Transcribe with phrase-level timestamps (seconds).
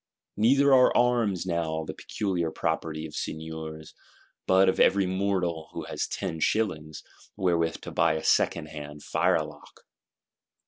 [0.35, 3.93] Neither are arms now the peculiar property of Seigneurs;
[4.47, 7.03] but of every mortal who has ten shillings,
[7.37, 9.83] wherewith to buy a secondhand firelock.